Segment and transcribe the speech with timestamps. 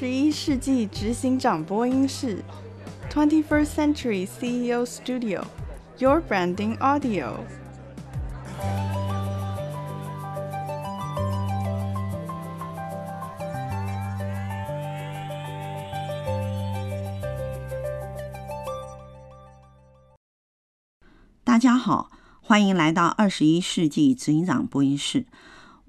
[0.00, 2.42] 十一世纪执行长播音室
[3.10, 7.34] ，Twenty First Century CEO Studio，Your Branding Audio。
[21.44, 25.26] 大家好，欢迎来到二十一世纪执行长播音室。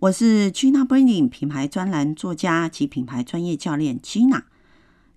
[0.02, 4.46] 我是 Gina Branding 品牌专栏作家及品牌专业教练 Gina。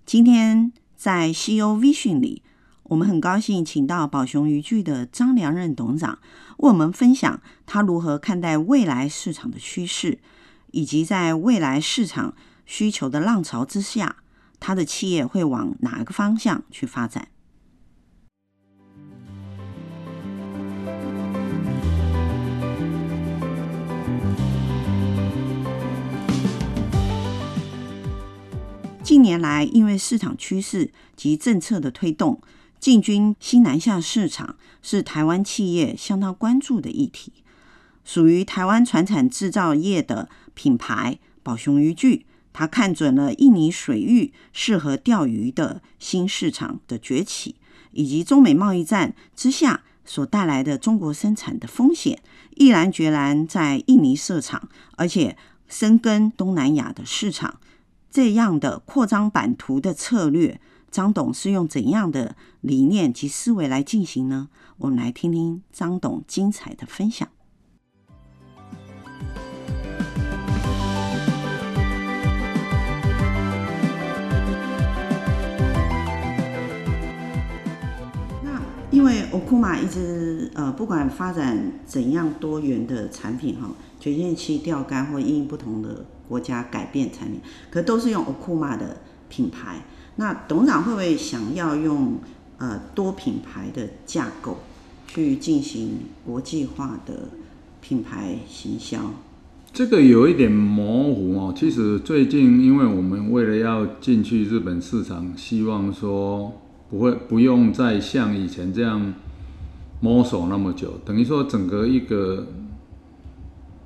[0.05, 2.43] 今天在 CEO Vision 里，
[2.83, 6.19] 我们很高兴请到宝熊渔具的张良任董事长，
[6.57, 10.19] 为我们分享他如何看待未来市场的趋势，
[10.69, 12.35] 以及在未来市场
[12.67, 14.17] 需求的浪潮之下，
[14.59, 17.29] 他的企业会往哪个方向去发展。
[29.05, 32.41] 近年来，因为市场趋势及政策的推动，
[32.79, 37.31] 进军新南向市场是台湾企业相当关注的议题。
[38.03, 47.53] 属于台湾船产制造业的品牌宝雄渔具，它看准了印尼水域适合钓鱼的新市场的崛起，
[47.91, 52.19] 以及中美贸易战之下所带来的中国生产的风险，
[52.55, 54.67] 毅然决然在印尼设厂，
[54.97, 57.59] 而且深耕东南亚的市场。
[58.15, 64.47] 这样的扩张版图的策略，张董是用怎样的理念及思维来进行呢？
[64.77, 67.27] 我们来听听张董精彩的分享。
[78.41, 83.69] 那因为 Okuma 一直呃，不管发展怎样多元的产品哈，
[83.99, 86.05] 卷线器、钓竿或因不同的。
[86.27, 88.97] 国家改变产品，可都是用 Okuma 的
[89.29, 89.85] 品牌。
[90.17, 92.19] 那董事长会不会想要用
[92.57, 94.59] 呃多品牌的架构
[95.07, 97.29] 去进行国际化的
[97.81, 98.99] 品牌行销？
[99.73, 101.53] 这个有一点模糊哦。
[101.55, 106.53] 其实最近，因为我们为了要进去日本市场，希望说
[106.89, 109.13] 不会不用再像以前这样
[109.99, 112.47] 摸索那么久，等于说整个一个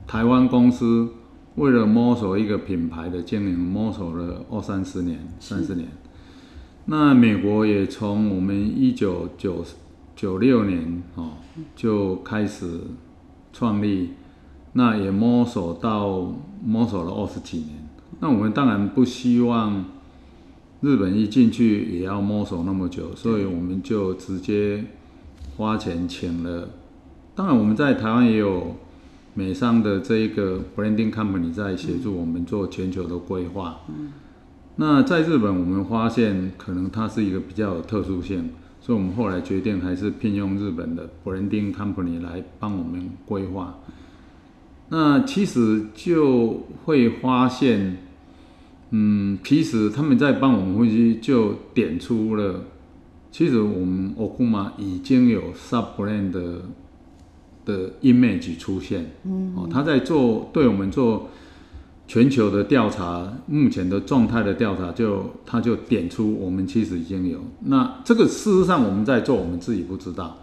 [0.06, 1.10] 台湾公司。
[1.56, 5.90] 为了摸索一个品牌的经营，摸索了二三十年、三十年。
[6.86, 9.66] 那美国也从我们一九九
[10.16, 11.34] 九六年哦
[11.76, 12.82] 就开始
[13.52, 14.12] 创立，
[14.74, 16.34] 那也摸索到
[16.64, 17.90] 摸索了二十几年。
[18.22, 19.86] 那我们当然不希望
[20.82, 24.86] 日本一进去也要摸索那么久，所以我们就直接
[25.58, 26.70] 花钱请了。
[27.36, 28.76] 当然我们在台湾也有。
[29.40, 33.80] 美商的这一个 branding company 在协助我们做全球的规划。
[34.76, 38.50] 那在日本，我们发现可能它是一个比较有特殊性，
[38.82, 43.80] 所以我们后来决定还是聘用日本的 branding company 来帮我们规划。
[44.90, 47.96] 那其实就会发现，
[48.90, 52.66] 嗯，其实他们在帮我们分析，就点出了，
[53.32, 56.64] 其实我们 Okuma 已经有 sub brand 的。
[57.66, 59.12] 的 image 出现，
[59.56, 61.30] 哦，他在做对我们做
[62.08, 67.40] 全球的调查，目前的状态的调查就，就他就点出我们其实已经有。
[67.66, 70.38] 那这个事实上我们在做，我们自己不知道，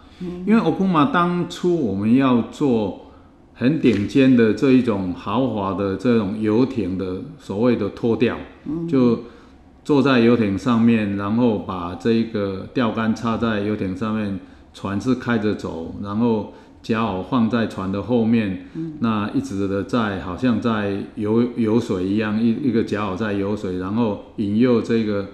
[0.45, 3.07] 因为 Opuma 当初我们要做
[3.53, 8.37] 很顶尖的这一种豪华的这种游艇的所谓的拖吊，
[8.87, 9.19] 就
[9.83, 14.39] 坐在游艇上面，然后把这个钓竿插在游艇上面，
[14.73, 16.53] 船是开着走，然后。
[16.83, 18.65] 夹螯放在船的后面，
[18.99, 25.27] 那一直的在，好像在游游水一样，一一个夹螯在游水，然后引诱这个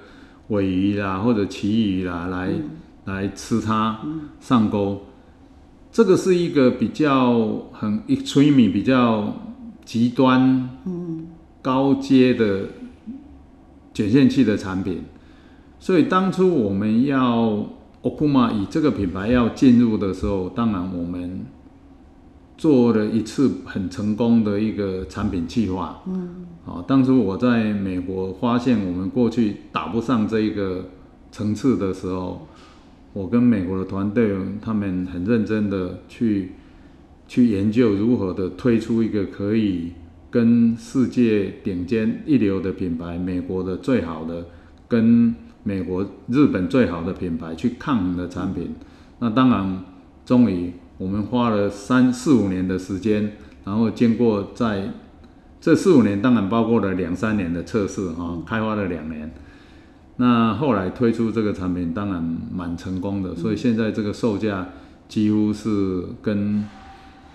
[0.48, 2.70] 尾鱼啦或者旗鱼啦来、嗯、
[3.06, 4.00] 来吃它
[4.40, 5.04] 上钩。
[5.92, 9.34] 这个是一个比较很 extreme 比较
[9.86, 10.70] 极端、
[11.62, 12.62] 高阶的
[13.94, 15.04] 卷线器的产品，
[15.78, 17.64] 所以当初我们要。
[18.04, 21.46] Okuma 以这个品牌要进入的时候，当然我们
[22.58, 26.04] 做了一次很成功的一个产品计划。
[26.08, 30.90] 嗯，啊，当初我在美国发现我们过去打不上这一个
[31.32, 32.46] 层次的时候，
[33.14, 36.52] 我跟美国的团队他们很认真的去
[37.26, 39.94] 去研究如何的推出一个可以
[40.30, 44.48] 跟世界顶尖一流的品牌，美国的最好的
[44.90, 45.34] 跟。
[45.64, 48.76] 美国、日本最好的品牌去抗衡的产品，
[49.20, 49.84] 那当然，
[50.26, 53.32] 终于我们花了三四五年的时间，
[53.64, 54.90] 然后经过在
[55.62, 59.34] 这四五年，当然包括了两三年的测试哈，开发了两年，
[60.18, 64.68] 那后来推出这个产品，当然蛮成功的，嗯、所以现在这个售价
[65.08, 66.66] 几乎是跟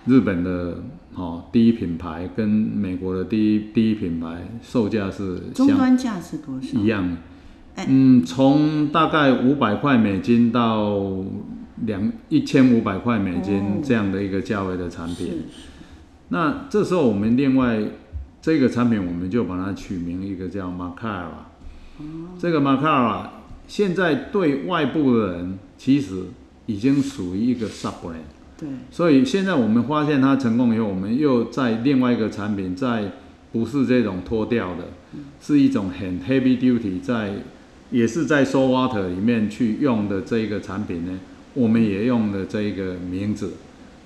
[0.05, 0.77] 日本的
[1.15, 6.79] 哦第一品牌跟美国的第一第一品牌售价是相终端价是多少？
[6.79, 7.17] 一样。
[7.87, 10.99] 嗯，从大概五百块美金到
[11.85, 15.27] 两一千五百块美金这样的一个价位的产品。
[15.27, 15.33] 哦、
[16.29, 17.79] 那这时候我们另外
[18.41, 21.47] 这个产品，我们就把它取名一个叫 Macara。
[21.99, 22.03] 哦、
[22.37, 23.27] 这个 Macara
[23.67, 26.23] 现在对外部的人其实
[26.65, 28.27] 已经属于一个 sub brand。
[28.57, 28.67] 对。
[28.91, 33.11] 所以现在我们发现它成功以后，我们又在另外一个产品，在
[33.51, 37.35] 不是这种脱掉的，嗯、是一种很 heavy duty 在。
[37.91, 41.19] 也是在 Saltwater 里面去用的这一个产品呢，
[41.55, 43.53] 我们也用的这一个名字，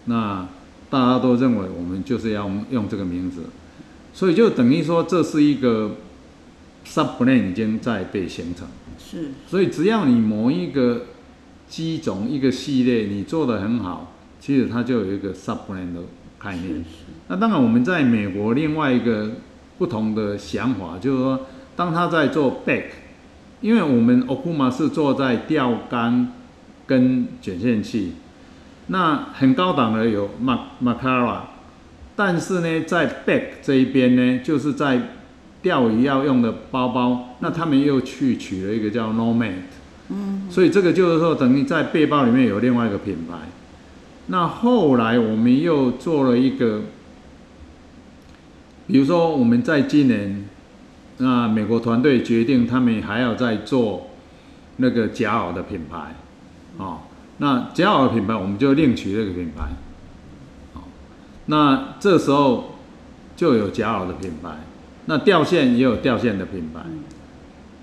[0.05, 0.47] 那
[0.89, 3.41] 大家都认为我们就是要用这个名字，
[4.13, 5.97] 所以就等于说这是一个
[6.85, 8.65] sub brand 已经在被形成。
[8.97, 9.31] 是。
[9.45, 11.07] 所以只要你某一个
[11.67, 16.01] 机种一个系列你做得很好，其实它就有一个 sub brand 的
[16.39, 16.69] 概念。
[16.69, 16.85] 是是。
[17.27, 19.31] 那当然我们在美国另外一个
[19.77, 21.41] 不同的想法就是说，
[21.75, 22.85] 当他在做 back。
[23.63, 26.33] 因为我们 Okuma 是做在钓竿
[26.85, 28.11] 跟卷线器，
[28.87, 30.31] 那很高档的有
[30.83, 31.43] Macara，
[32.13, 34.99] 但是呢，在 back 这一边呢，就是在
[35.61, 39.53] 钓鱼要用的包包，那他们又去取了一个叫 Nomad，
[40.09, 43.37] 嗯，所以这个就是说等于在背包里面有另外一个品牌。
[44.27, 46.81] 那后来我们又做了一个，
[48.87, 50.49] 比如说我们在今年。
[51.19, 54.07] 那美国团队决定，他们还要再做
[54.77, 56.15] 那个夹袄的品牌，
[56.77, 57.01] 哦，
[57.37, 59.65] 那夹袄的品牌我们就另取这个品牌，
[60.73, 60.81] 哦，
[61.45, 62.77] 那这时候
[63.35, 64.49] 就有夹袄的品牌，
[65.05, 66.81] 那钓线也有钓线的品牌。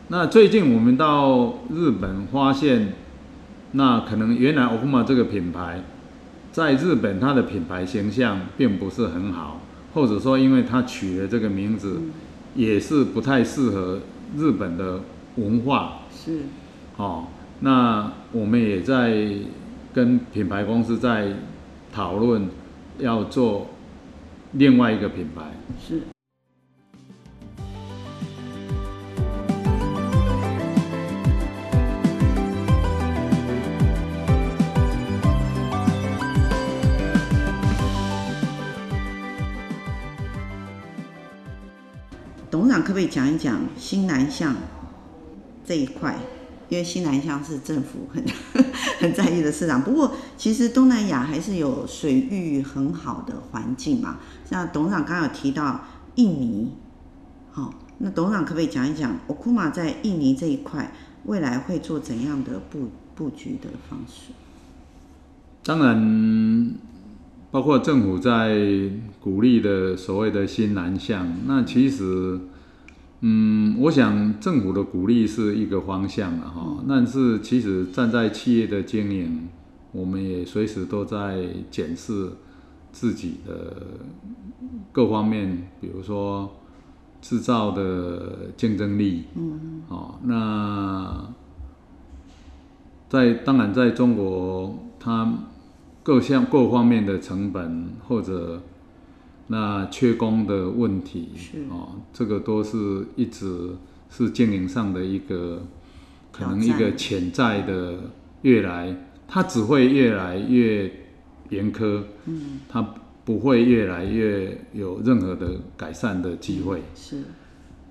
[0.09, 2.95] 那最近我们到日本发现，
[3.73, 5.85] 那可能原来 Okuma 这个品牌
[6.51, 9.61] 在日本它的品牌形象并不是很好，
[9.95, 12.01] 或者说因为它取了这个名字。
[12.55, 14.01] 也是不太适合
[14.37, 15.01] 日本的
[15.37, 16.41] 文化，是，
[16.97, 17.27] 哦，
[17.61, 19.29] 那我们也在
[19.93, 21.33] 跟品牌公司在
[21.93, 22.49] 讨论
[22.99, 23.69] 要做
[24.53, 25.43] 另外一个品牌，
[25.81, 26.03] 是。
[42.61, 44.55] 董事长可不可以讲一讲新南向
[45.65, 46.15] 这一块？
[46.69, 48.23] 因为新南向是政府很
[49.01, 49.83] 很在意的市场。
[49.83, 54.19] 不过，其实东南亚还是有水域很好的环境嘛。
[54.45, 55.81] 像董事长刚刚有提到
[56.17, 56.73] 印尼，
[57.51, 60.93] 好，那董事长可不可以讲一讲 Okuma 在印尼这一块
[61.25, 64.33] 未来会做怎样的布布局的方式？
[65.65, 66.75] 当然。
[67.53, 68.57] 包括政府在
[69.21, 72.39] 鼓励的所谓的新南向，那其实，
[73.21, 79.49] 嗯，我想政府的鼓励是一个方向了哈，但是其实站在企业的经营，
[79.93, 82.31] 我们也随时都在检视
[82.93, 83.77] 自己的
[84.93, 86.51] 各方面，比如说
[87.21, 91.33] 制造的竞争力，嗯，哦，那
[93.09, 95.33] 在当然在中国，它。
[96.03, 98.63] 各项各方面的成本或者
[99.53, 101.59] 那缺工的问题，是。
[101.71, 103.71] 哦，这个都是一直
[104.09, 105.67] 是经营上的一个
[106.31, 107.99] 可能一个潜在的
[108.43, 108.95] 越来，
[109.27, 110.89] 它只会越来越
[111.49, 117.25] 严苛，嗯，它不会越来越有任何的改善的机会，是，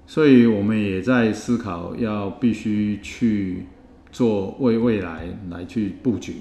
[0.07, 3.65] 所以我们也在思考要必须去
[4.13, 6.35] 做为未来来去布局。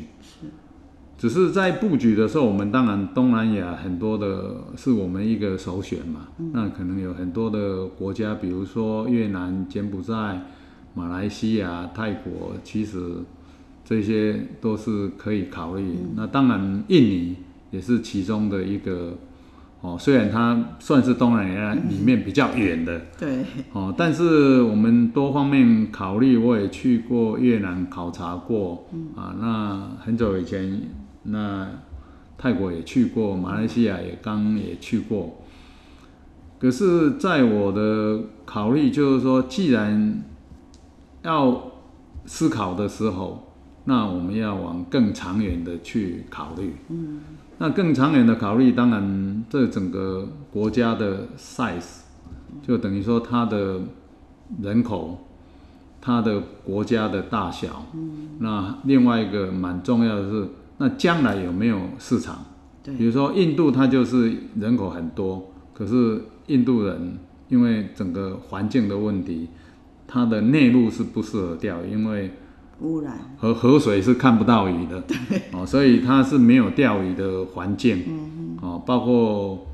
[1.19, 6.29] 只是在布局的时候，我们当然东南亚很多的是我们一个首选嘛。
[6.53, 10.41] 那可能有很多的国家，比如说越南、柬埔寨、
[10.95, 13.17] 马来西亚、泰国，其实
[13.85, 15.97] 这些都是可以考虑。
[16.15, 17.37] 那当然印尼
[17.73, 19.19] 也是其中的一个
[19.81, 29.35] 哦，虽然它算是东南亚里面比较远的，对哦，但是我们多方面考虑，我也去过越南考察过啊。
[29.41, 30.81] 那很久以前。
[31.31, 31.69] 那
[32.37, 35.43] 泰国也去过，马来西亚也刚也去过。
[36.61, 40.25] 可是，在我的考虑就是说，既然
[41.23, 41.73] 要
[42.27, 43.53] 思考的时候，
[43.85, 46.75] 那我们要往更长远的去考虑。
[46.89, 47.21] 嗯。
[47.59, 52.03] 那更长远的考虑，当然这整个国家的 size，
[52.63, 53.81] 就等于说它的
[54.61, 55.27] 人口，
[56.01, 57.87] 它的国家的大小。
[57.95, 58.31] 嗯。
[58.41, 62.45] 那另外一个蛮重要的是，那将来有没有市场？
[62.83, 62.95] 对。
[62.95, 67.19] 比如说印度，它就是人口很多，可是印度人
[67.49, 69.49] 因为整个环境的问题，
[70.07, 72.31] 它的内陆是不适合钓鱼，因为
[72.81, 75.01] 污染和河水是看不到鱼的。
[75.03, 75.17] 对。
[75.53, 78.05] 哦，所以它是没有钓鱼的环境。
[78.09, 78.57] 嗯。
[78.63, 79.67] 哦，包括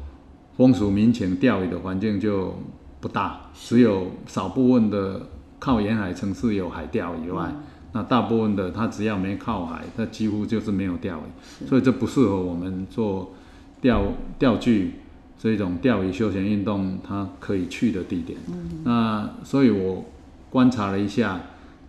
[0.56, 2.54] 风俗民情，钓鱼的环境就
[3.00, 5.20] 不大，只有少部分的
[5.58, 7.62] 靠沿海城市有海钓以外，嗯、
[7.96, 13.32] 那大部分的它只要没靠海，它几乎就是没有钓鱼，所以这不适合我们做
[13.80, 14.02] 钓
[14.36, 14.94] 钓具
[15.38, 18.36] 这种钓鱼休闲运动，它可以去的地点。
[18.48, 20.04] 嗯、那所以我
[20.50, 21.40] 观察了一下，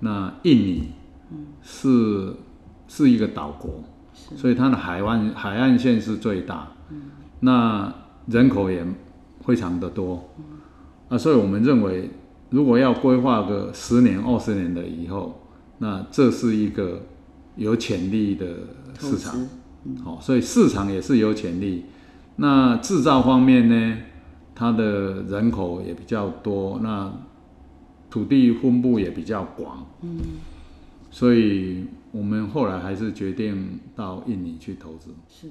[0.02, 0.90] 那印尼
[1.64, 2.36] 是
[2.88, 3.84] 是一个岛国，
[4.14, 6.68] 所以它的海湾海岸线是最大。
[7.40, 7.92] 那
[8.28, 8.86] 人口也
[9.44, 10.30] 非常的多，
[11.10, 12.12] 啊，所以我们认为，
[12.52, 15.42] 如果要规划个十年、二十年的以后，
[15.80, 17.06] 那这是一个
[17.56, 18.46] 有潜力的
[19.00, 19.48] 市场，
[20.04, 21.86] 好，所以市场也是有潜力。
[22.38, 23.98] 那制造方面呢，
[24.54, 27.14] 它的人口也比较多，那
[28.10, 30.20] 土地分布也比较广，嗯，
[31.12, 35.10] 所以我们后来还是决定到印尼去投资。
[35.30, 35.48] 是。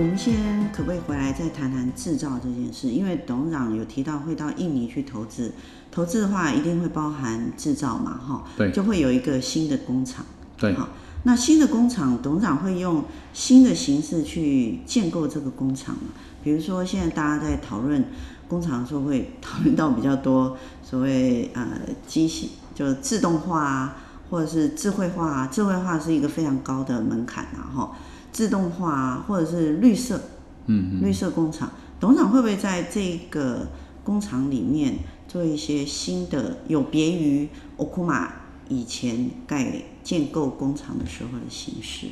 [0.00, 2.88] 我们先可不可以回来再谈谈制造这件事？
[2.88, 5.52] 因为董事长有提到会到印尼去投资，
[5.92, 10.24] 投资的话一定会包含制造嘛，哈，对，就会有一个新的工厂，
[10.56, 10.88] 对，好，
[11.24, 13.04] 那新的工厂，董事长会用
[13.34, 15.94] 新的形式去建构这个工厂，
[16.42, 18.02] 比如说现在大家在讨论
[18.48, 23.96] 工厂的时候，会讨论到比较多所谓呃机器，就是自动化啊，
[24.30, 27.92] 或者是智慧化啊，智慧化是一个非常高的门槛啊，哈。
[28.32, 30.20] 自动化或者是绿色，
[30.66, 33.68] 嗯，绿色工厂，董事长会不会在这个
[34.04, 34.94] 工厂里面
[35.26, 38.32] 做一些新的，有别于欧库玛
[38.68, 42.06] 以前盖建构工厂的时候的形式？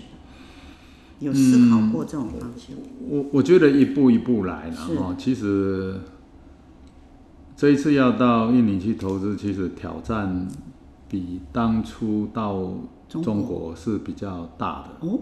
[1.20, 2.76] 有思考过这种方向？
[3.08, 5.14] 我我觉得一步一步来然后。
[5.18, 6.00] 其实
[7.56, 10.46] 这一次要到印尼去投资，其实挑战
[11.08, 12.72] 比当初到
[13.08, 15.18] 中国是比较大的哦。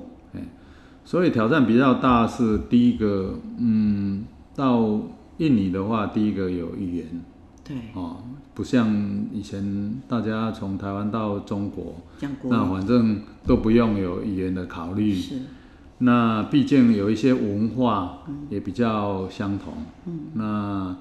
[1.07, 4.25] 所以挑战比较大是第一个，嗯，
[4.57, 5.01] 到
[5.37, 7.07] 印尼的话，第一个有语言，
[7.63, 8.17] 对，哦，
[8.55, 8.93] 不像
[9.33, 11.95] 以前大家从台湾到中国，
[12.51, 15.43] 那反正都不用有语言的考虑，是，
[15.99, 19.75] 那毕竟有一些文化也比较相同，
[20.07, 20.97] 嗯，那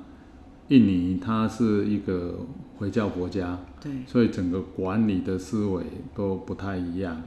[0.67, 2.45] 印尼它是一个
[2.77, 5.83] 回教国家，对，所以整个管理的思维
[6.13, 7.19] 都不太一样。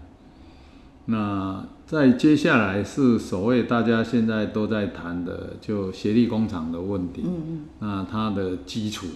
[1.11, 9.07] 那在接下来是所谓大家现在都在谈的，就协力工厂的问题，嗯嗯，那它的基础，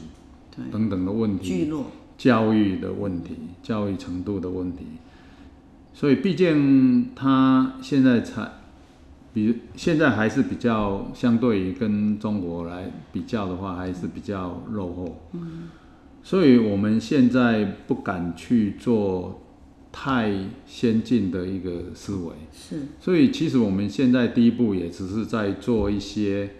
[0.70, 1.70] 等等的问题，
[2.16, 4.87] 教育的问题，教育程度的问题，
[5.92, 8.50] 所以毕竟它现在才，
[9.34, 15.68] 比现在还是比较相对于跟中国来比较的话，还是比较落后，嗯，
[16.22, 19.40] 所以我们现在不敢去做。
[19.92, 20.32] 太
[20.66, 22.32] 先进的一个思维。
[22.50, 26.50] 是，所以其实我们现在第一步也只是在做一些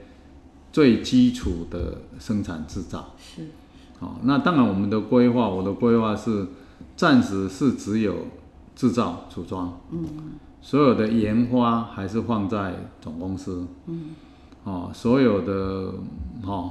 [0.71, 3.15] 最基础的生产制造。
[3.19, 3.47] 是，
[3.99, 6.47] 好，那当然我们的规划，我的规划是
[6.95, 8.15] 暂时是只有
[8.77, 10.05] 制造组装，嗯，
[10.61, 14.11] 所有的研发还是放在总公司，嗯，
[14.65, 15.95] 哦，所有的
[16.45, 16.71] 哦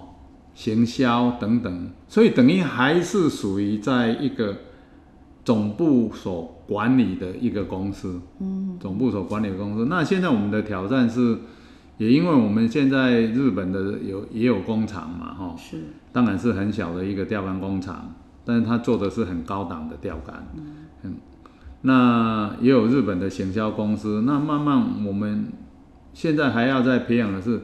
[0.53, 4.55] 行销等等，所以等于还是属于在一个。
[5.43, 9.87] 总部所管理的一个公司，嗯，总部所管理的公司。
[9.89, 11.35] 那现在我们的挑战是，
[11.97, 15.79] 也因为我们现在日本的有也有工厂嘛，哈，是，
[16.11, 18.13] 当然是很小的一个钓竿工厂，
[18.45, 20.47] 但是他做的是很高档的钓竿，
[21.03, 21.15] 嗯，
[21.81, 24.21] 那也有日本的行销公司。
[24.27, 25.47] 那慢慢我们
[26.13, 27.61] 现在还要再培养的是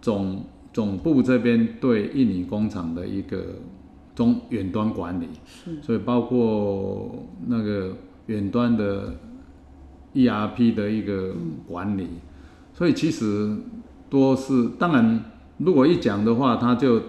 [0.00, 3.44] 总总部这边对印尼工厂的一个。
[4.16, 5.28] 中远端管理，
[5.82, 7.92] 所以包括那个
[8.26, 9.14] 远端的
[10.14, 11.34] ERP 的一个
[11.68, 12.20] 管理，嗯、
[12.72, 13.54] 所以其实
[14.08, 15.22] 多是当然，
[15.58, 17.02] 如果一讲的话，它就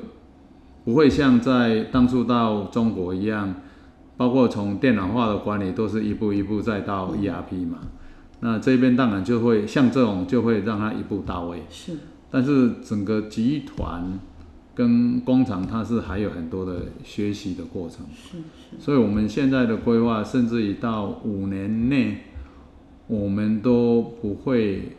[0.84, 3.56] 不会像在当初到中国一样，
[4.18, 7.90] 包括从电脑化的管理都是一步一步再到 ERP 嘛，嗯、
[8.42, 11.94] 那这边当然就会像这种就会让它一步到位，是，
[12.30, 14.20] 但是整个集团。
[14.78, 22.20] 跟工厂，它是还有很多的学习的过程，是是，所以我们现在的规划，甚至于到五年内，
[23.08, 24.96] 我们都不会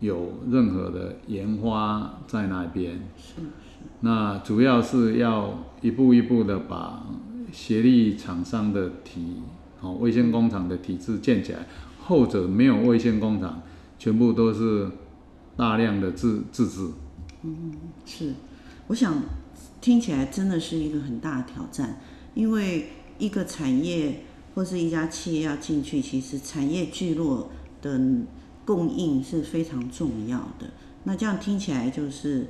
[0.00, 2.92] 有任何的研发在那边。
[3.18, 3.84] 是是。
[4.00, 7.06] 那主要是要一步一步的把
[7.52, 9.42] 协力厂商的体，
[9.82, 11.66] 哦，卫星工厂的体制建起来。
[12.00, 13.60] 后者没有卫星工厂，
[13.98, 14.88] 全部都是
[15.54, 16.88] 大量的自自制。
[17.42, 17.74] 嗯，
[18.06, 18.32] 是。
[18.92, 19.22] 我想
[19.80, 21.98] 听起来真的是一个很大的挑战，
[22.34, 24.22] 因为一个产业
[24.54, 27.98] 或是一家企业要进去，其实产业聚落的
[28.66, 30.70] 供应是非常重要的。
[31.04, 32.46] 那这样听起来就是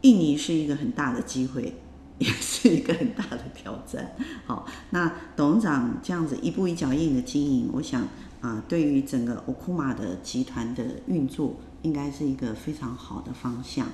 [0.00, 1.74] 印尼是一个很大的机会，
[2.16, 4.12] 也是一个很大的挑战。
[4.46, 8.02] 好，那董事长这样子一步一脚印的经营，我想
[8.40, 13.86] 啊，对于整个 Okuma 的集团的运作，应该是一个非常好的方向。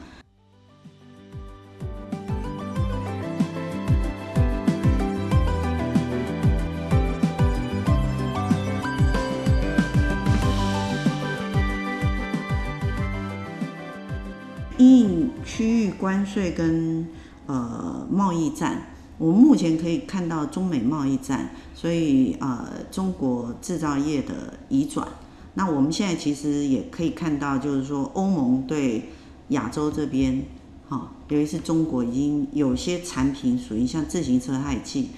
[16.13, 17.07] 关税跟
[17.47, 18.83] 呃贸易战，
[19.17, 25.09] 我们目前可以看到中美贸易战，所以呃中国制造业的移转。
[25.55, 29.09] 那我们现在其实也可以看到，就是说欧盟对
[29.49, 30.43] 亚洲这边，
[30.87, 35.09] 哈，尤其是中国已经有些产品属于像自行车，它也记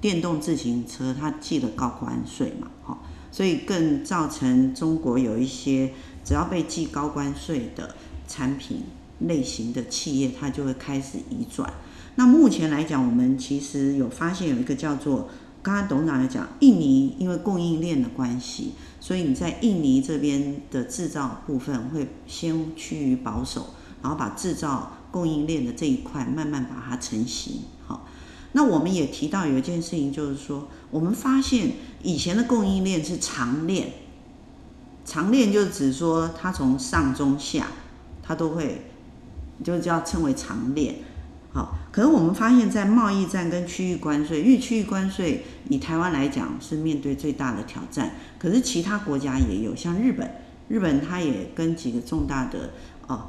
[0.00, 2.98] 电动自行车，它记了高关税嘛，哈，
[3.30, 5.92] 所以更造成中国有一些
[6.24, 7.94] 只要被记高关税的。
[8.32, 8.84] 产品
[9.20, 11.72] 类型的企业，它就会开始移转。
[12.16, 15.28] 那目前来讲，我们其实有发现有一个叫做，
[15.62, 27.62] 刚刚董事长有讲，印尼因为供应链的关系，所以你在印尼这边的制造部分会先趋于保守，然后把制造供应链的这一块慢慢把它成型。
[27.86, 28.06] 好，
[28.52, 33.92] 那我们也提到有一件事情，就是说，我们发现以前的供应链是长链，
[35.04, 37.68] 长链就是指说它从上中下。
[38.22, 38.89] 它都会，
[39.62, 40.94] 就叫称为长链，
[41.52, 41.76] 好。
[41.92, 50.30] 可是我们发现，在贸易战跟区域关税，因为区域关税以台湾来讲是面对最大的挑战，可是其他国家也有，像日本，
[50.68, 52.70] 日本它也跟几个重大的
[53.08, 53.24] 哦，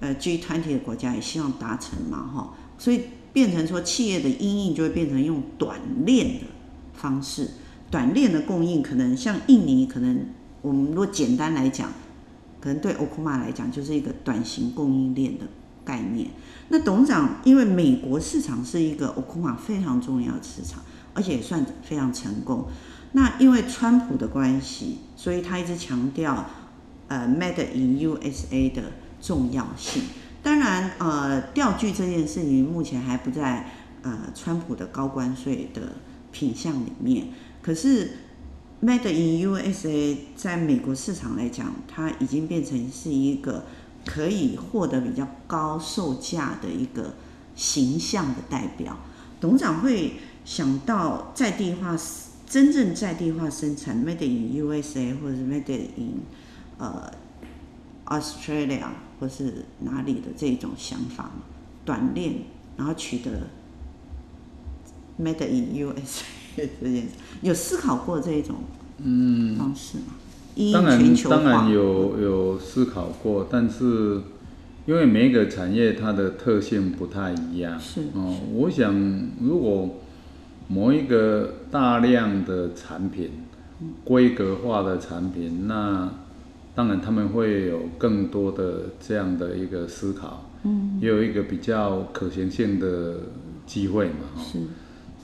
[0.00, 6.46] 呃 G20 的国家也希望达成嘛，哈，所以变成说企业的因应就会变成用短链的
[6.94, 7.48] 方式，
[7.92, 10.26] 短链的供应可能像印尼，可能
[10.62, 11.92] 我们如果简单来讲。
[12.64, 15.44] 可能对 Okuma 来讲，就是一个短型供应链的
[15.84, 16.30] 概念。
[16.70, 22.64] 那董事长，因为美国市场是一个 Okuma 非常重要的市场，而且也算非常成功。
[23.12, 26.46] 那因为川普的关系，所以他一直强调
[27.08, 28.84] 呃 Made in USA 的
[29.20, 30.04] 重要性。
[30.42, 33.68] 当然，呃，钓具这件事情目前还不在
[34.00, 35.96] 呃川普的高关税的
[36.32, 37.26] 品项里面，
[37.60, 38.23] 可是。
[38.84, 43.64] Made in USA 在美国市场来讲，它已经变成是一个
[44.04, 47.14] 可以获得比较高售价的一个
[47.56, 48.98] 形象的代表。
[49.40, 50.12] 董事长会
[50.44, 51.96] 想到在地化，
[52.46, 56.20] 真正在地化生产 Made in USA 或者是 Made in
[56.76, 57.10] 呃
[58.04, 61.30] Australia 或是哪里的这种想法，
[61.86, 62.34] 短链，
[62.76, 63.48] 然后取得
[65.18, 66.43] Made in USA。
[66.56, 67.08] 这件事
[67.42, 68.56] 有思考过这种
[69.02, 70.14] 嗯方式吗？
[70.56, 74.20] 嗯，当然当然有有思考过，但是
[74.86, 78.36] 因为每一个产业它的特性不太一样，是哦。
[78.54, 78.94] 我想
[79.40, 79.96] 如果
[80.68, 83.30] 某一个大量的产品，
[84.04, 86.08] 规格化的产品，那
[86.74, 93.16] 当然他们会有更多的这样的一个思考，嗯，也有一个比较可行性的
[93.66, 94.60] 机会嘛，是。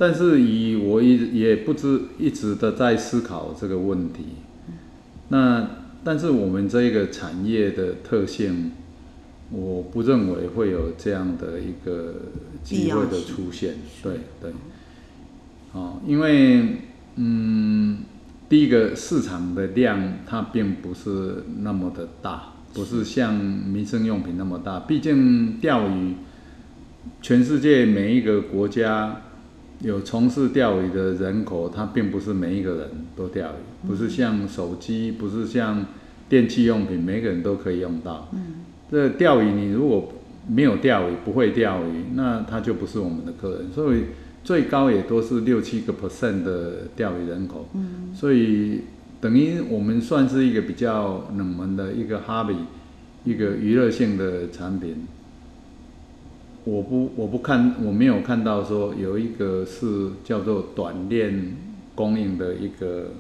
[0.01, 4.25] 但是以我一也不知一直的在思考这个问题，
[5.29, 5.69] 那
[6.03, 8.73] 但是我们这一个产业的特性，
[9.51, 12.15] 我不认为会有这样的一个
[12.65, 14.53] 机会的出现，对对，
[15.73, 16.79] 哦，因为
[17.17, 17.99] 嗯，
[18.49, 26.15] 第一个市场的量它并不是那么的大，不是像民生用品那么大，毕竟钓鱼，
[27.21, 29.25] 全世界每一个国家。
[29.83, 35.87] 有从事钓鱼的人口，他并不是每一个人都钓鱼，不是像手机，不是像
[36.29, 38.29] 电器用品，每个人都可以用到。
[38.33, 38.57] 嗯，
[38.91, 40.13] 这钓鱼你如果
[40.47, 43.73] 没有钓鱼，不会钓鱼，那他就不是我们的客人。
[43.73, 44.05] 所以
[44.45, 47.69] 最高也都是六七个 percent 的钓鱼人口。
[47.75, 48.83] 嗯，所以
[49.19, 52.57] 等于我们算是一个比较冷门的一个 hobby，
[53.25, 55.07] 一个娱乐性的产品。
[56.65, 61.57] 我不，我不看，我没有看到说有一个是叫做短链
[61.95, 63.13] 供应的一个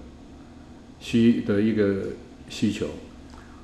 [1.00, 2.02] 需的一个
[2.48, 2.86] 需求。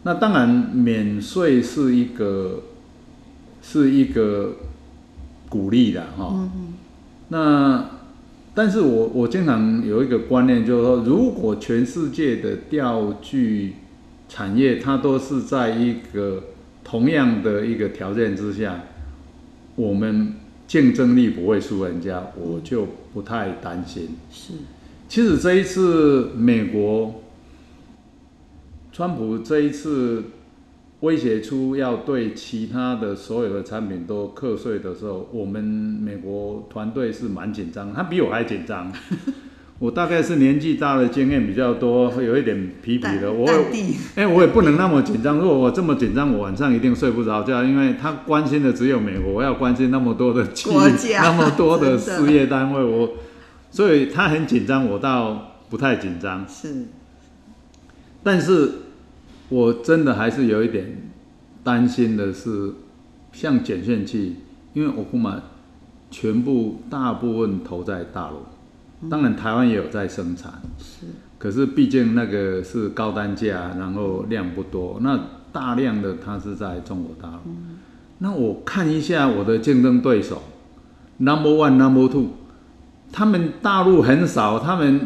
[0.02, 2.62] 那当然，免税是一个
[3.60, 4.56] 是一个
[5.48, 6.30] 鼓励的哈。
[6.32, 6.74] 嗯嗯。
[7.28, 7.90] 那
[8.54, 13.74] 但是我我经常有一个观念，就是说，如果全世界的钓具
[14.28, 16.44] 产业它都是在一个
[16.82, 18.84] 同样的一个条件之下，
[19.76, 20.34] 我们
[20.66, 24.16] 竞争力不会输人家，我就不太担心。
[24.32, 24.54] 是。
[25.08, 27.22] 其实这一次美国。
[28.92, 30.24] 川普这一次
[31.00, 38.90] 威胁出要对其他的所有的产品都课税的时候，我们美国团队是蛮紧张，他比我还紧张。
[39.78, 43.32] 我大概是年纪大的经验比较多，会有一点皮皮的。
[43.32, 43.46] 我
[44.16, 45.38] 哎、欸，我也不能那么紧张。
[45.38, 53.10] 如果我这么紧张，我晚上一定睡不着觉，因为他关心的只有美国，我要关心那么多的企业，那么多的 事业单位，我
[53.70, 56.46] 所以他很紧张，我倒不太紧张。
[56.48, 56.86] 是，
[58.22, 58.72] 但是。
[59.48, 61.08] 我真的还是有一点
[61.62, 62.72] 担心的是，
[63.32, 64.38] 像减线器，
[64.72, 65.38] 因为 Okuma
[66.10, 68.38] 全部大部分投在大陆，
[69.10, 71.06] 当然台湾也有在生产，是，
[71.38, 75.18] 可是毕竟那个是高单价，然后量不多，那
[75.52, 77.54] 大量的它是在中国大陆。
[78.18, 80.42] 那我看一下我的竞争对手
[81.18, 82.28] ，Number One、Number Two，
[83.12, 85.00] 他们大陆很少，他们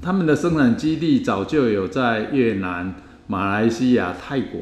[0.00, 2.94] 他们的生产基地早就有在越南。
[3.28, 4.60] 马来西亚、泰国，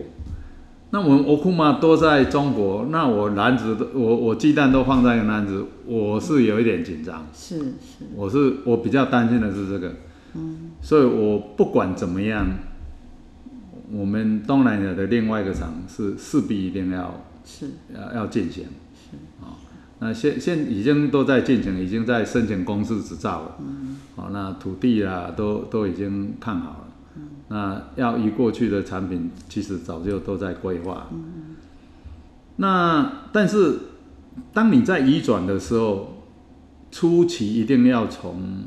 [0.95, 7.27] 那我们 Okuma 都在中国，那我篮子都我我鸡蛋都放在一个篮子，我是有一点紧张。
[7.35, 9.93] 是是，我是我比较担心的是这个，
[10.35, 12.47] 嗯，所以我不管怎么样，
[13.91, 17.71] 我们东南亚的另外一个厂是势必一定要是。
[17.93, 18.63] 要要进行，
[18.95, 19.17] 是。
[19.45, 19.59] 啊，
[19.99, 26.84] 那现现已经都在进行，已经在申请公司执照了，嗯，好，那土地啊都都已经看好了。
[27.55, 31.07] 那要移过去的产品，其实早就都在规划。
[31.13, 31.55] 嗯。
[32.57, 33.79] 那但是，
[34.53, 36.25] 当你在移转的时候，
[36.91, 38.65] 初期一定要从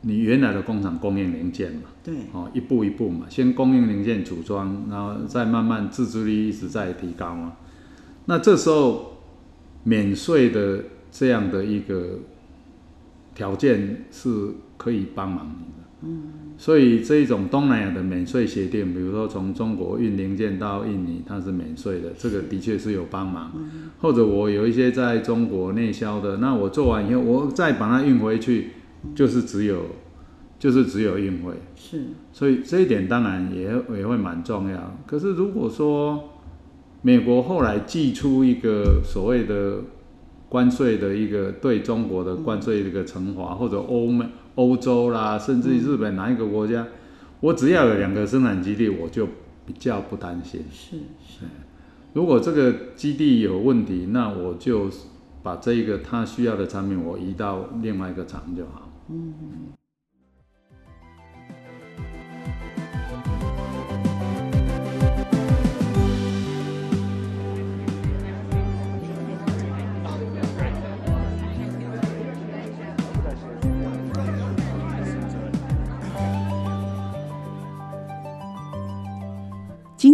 [0.00, 1.82] 你原来的工厂供应零件嘛。
[2.02, 2.14] 对。
[2.32, 7.52] 哦，一步一步嘛，先供应零件组装，然后再慢慢自制力一直在提高嘛。
[8.24, 9.18] 那这时候，
[9.84, 12.20] 免税的这样的一个
[13.34, 15.88] 条件是可以帮忙你的。
[16.04, 16.49] 嗯。
[16.60, 23.50] 所以这一种东南亚的免税协定，比如说从中国运零件到印尼，它是免税的，这个的确是有帮忙。
[23.98, 28.72] 或者我有一些在中国内销的，那我做完以后，我再把它运回去，
[29.14, 29.86] 就是只有，
[30.58, 31.44] 就是只有运费。
[31.74, 32.02] 是。
[32.30, 33.62] 所以这一点当然也
[33.96, 34.98] 也会蛮重要。
[35.06, 36.28] 可是如果说
[37.00, 39.78] 美国后来寄出一个所谓的
[40.50, 44.26] 关税的一个对中国的关税的一个惩罚，或者欧美。
[44.56, 46.88] 欧洲啦，甚至日本哪一个国家，嗯、
[47.40, 49.26] 我只要有两个生产基地，我就
[49.64, 50.62] 比较不担心。
[50.70, 51.44] 是是，
[52.12, 54.90] 如果这个基地有问题，那我就
[55.42, 58.90] 把这一个他需要的产品，我移到另外一个厂就好。
[59.08, 59.32] 嗯。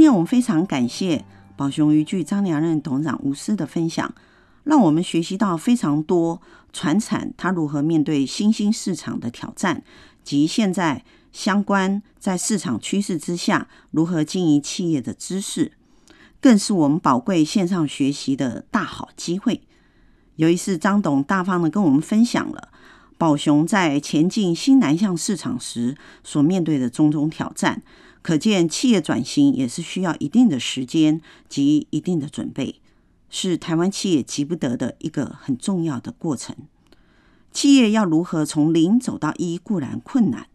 [0.07, 1.25] 天我们非常感谢
[1.57, 4.14] 宝雄渔具张良任董事长无私的分享，
[4.62, 6.40] 让我们学习到非常多
[6.73, 9.83] 传产它如何面对新兴市场的挑战，
[10.23, 15.73] 及现在相关在市场趋势之下如何经营企业的知识，
[16.40, 19.61] 更是我们宝贵线上学习的大好机会。
[20.37, 22.69] 有一次，张董大方的跟我们分享了
[23.19, 27.83] 宝雄在前进新南向市场时所面对的种种挑战。
[28.27, 32.81] 可见，企业转型也是需要一定的时间及一定的准备，
[33.31, 36.57] 是台湾企业急不得的一个很重要的过程。
[37.53, 40.49] 企业要如何从零走到一固然困难，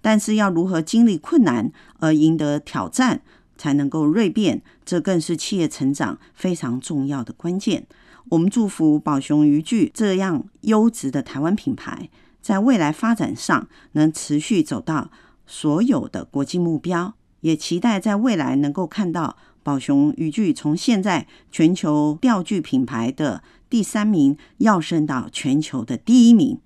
[0.00, 3.20] 但是要如何经历困难而赢得挑战，
[3.58, 7.86] 才能够锐变，这更是企业成长非常重要的关键。
[8.30, 12.08] 我们祝福宝雄渔具这样优质的台湾品牌，
[12.40, 15.10] 在未来发展上能持续走到
[15.50, 26.60] 所有的国际目标，也期待在未来能够看到宝熊渔具从现在全球钓具品牌的第三名跃升到全球的第一名。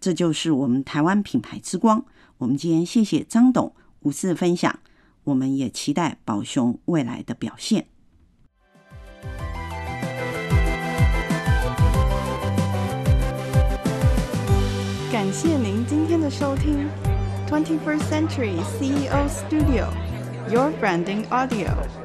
[0.00, 2.04] 这就是我们台湾品牌之光。
[2.38, 4.80] 我们今天谢谢张董无私分享，
[5.22, 7.86] 我们也期待宝熊未来的表现。
[15.12, 17.03] 感谢您今天的收听。
[17.54, 19.86] 21st Century CEO Studio,
[20.50, 22.03] Your Branding Audio.